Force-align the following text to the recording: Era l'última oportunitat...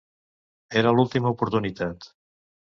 Era 0.81 0.93
l'última 0.95 1.33
oportunitat... 1.35 2.09